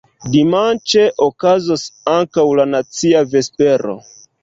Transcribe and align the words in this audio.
Dimanĉe 0.35 1.03
okazos 1.27 1.85
ankaŭ 2.17 2.49
la 2.63 2.69
nacia 2.73 3.25
vespero. 3.39 3.99